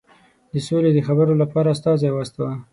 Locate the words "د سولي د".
0.51-0.99